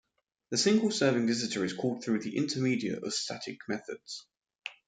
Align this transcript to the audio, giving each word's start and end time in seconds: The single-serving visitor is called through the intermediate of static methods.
The 0.49 0.57
single-serving 0.57 1.27
visitor 1.27 1.63
is 1.63 1.73
called 1.73 2.03
through 2.03 2.21
the 2.21 2.35
intermediate 2.35 3.03
of 3.03 3.13
static 3.13 3.59
methods. 3.67 4.25